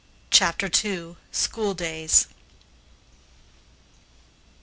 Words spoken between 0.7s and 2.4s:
II. SCHOOL DAYS.